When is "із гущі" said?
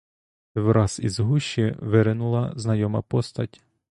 0.99-1.75